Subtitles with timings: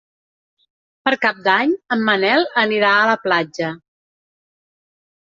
[1.07, 3.69] Per Cap d'Any en Manel anirà a la platja.